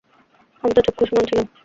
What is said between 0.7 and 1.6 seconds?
তো চক্ষুস্মান ছিলাম।